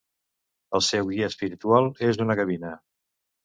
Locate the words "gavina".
2.43-2.77